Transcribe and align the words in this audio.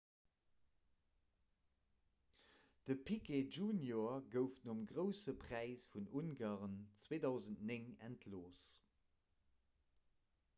de 2.87 2.95
piquet 3.09 3.47
jr 3.57 4.17
gouf 4.37 4.55
nom 4.69 4.81
grousse 4.93 5.35
präis 5.45 5.85
vun 5.99 6.09
ungarn 6.23 6.81
2009 7.05 7.95
entlooss 8.09 8.65